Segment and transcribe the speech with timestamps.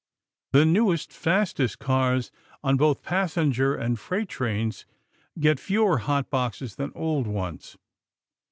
[0.51, 2.31] The newest, fastest cars
[2.63, 4.87] on both passenger and freight trains
[5.39, 7.77] get fewer hot boxes than old ones.